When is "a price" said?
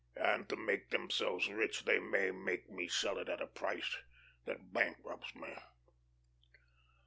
3.39-3.97